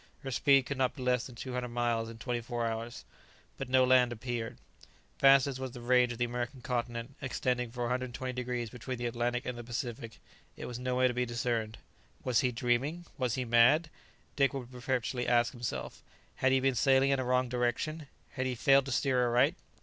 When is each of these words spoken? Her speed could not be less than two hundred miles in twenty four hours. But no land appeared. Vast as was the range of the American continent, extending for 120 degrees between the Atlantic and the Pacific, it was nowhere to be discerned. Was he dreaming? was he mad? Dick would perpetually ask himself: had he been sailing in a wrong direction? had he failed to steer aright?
Her 0.23 0.31
speed 0.31 0.65
could 0.65 0.79
not 0.79 0.95
be 0.95 1.03
less 1.03 1.27
than 1.27 1.35
two 1.35 1.53
hundred 1.53 1.67
miles 1.67 2.09
in 2.09 2.17
twenty 2.17 2.41
four 2.41 2.65
hours. 2.65 3.05
But 3.59 3.69
no 3.69 3.83
land 3.85 4.11
appeared. 4.11 4.57
Vast 5.19 5.45
as 5.45 5.59
was 5.59 5.73
the 5.73 5.79
range 5.81 6.11
of 6.11 6.17
the 6.17 6.25
American 6.25 6.61
continent, 6.61 7.13
extending 7.21 7.69
for 7.69 7.81
120 7.83 8.33
degrees 8.33 8.71
between 8.71 8.97
the 8.97 9.05
Atlantic 9.05 9.45
and 9.45 9.59
the 9.59 9.63
Pacific, 9.63 10.19
it 10.57 10.65
was 10.65 10.79
nowhere 10.79 11.07
to 11.07 11.13
be 11.13 11.27
discerned. 11.27 11.77
Was 12.23 12.39
he 12.39 12.51
dreaming? 12.51 13.05
was 13.19 13.35
he 13.35 13.45
mad? 13.45 13.91
Dick 14.35 14.55
would 14.55 14.71
perpetually 14.71 15.27
ask 15.27 15.51
himself: 15.53 16.01
had 16.37 16.51
he 16.51 16.59
been 16.59 16.73
sailing 16.73 17.11
in 17.11 17.19
a 17.19 17.23
wrong 17.23 17.47
direction? 17.47 18.07
had 18.31 18.47
he 18.47 18.55
failed 18.55 18.85
to 18.87 18.91
steer 18.91 19.23
aright? 19.27 19.53